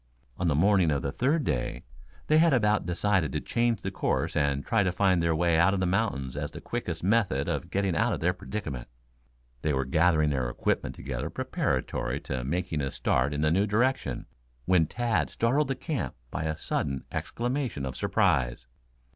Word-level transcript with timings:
On 0.39 0.47
the 0.47 0.55
morning 0.55 0.89
of 0.89 1.03
the 1.03 1.11
third 1.11 1.43
day 1.43 1.83
they 2.25 2.39
had 2.39 2.53
about 2.55 2.87
decided 2.87 3.31
to 3.33 3.39
change 3.39 3.83
the 3.83 3.91
course 3.91 4.35
and 4.35 4.65
try 4.65 4.81
to 4.81 4.91
find 4.91 5.21
their 5.21 5.35
way 5.35 5.59
out 5.59 5.75
of 5.75 5.79
the 5.79 5.85
mountains 5.85 6.35
as 6.35 6.49
the 6.49 6.59
quickest 6.59 7.03
method 7.03 7.47
of 7.47 7.69
getting 7.69 7.95
out 7.95 8.11
of 8.11 8.19
their 8.19 8.33
predicament. 8.33 8.87
They 9.61 9.73
were 9.73 9.85
gathering 9.85 10.31
their 10.31 10.49
equipment 10.49 10.95
together 10.95 11.29
preparatory 11.29 12.19
to 12.21 12.43
making 12.43 12.81
a 12.81 12.89
start 12.89 13.31
in 13.31 13.41
the 13.41 13.51
new 13.51 13.67
direction, 13.67 14.25
when 14.65 14.87
Tad 14.87 15.29
startled 15.29 15.67
the 15.67 15.75
camp 15.75 16.15
by 16.31 16.45
a 16.45 16.57
sudden 16.57 17.03
exclamation 17.11 17.85
of 17.85 17.95
surprise. 17.95 18.65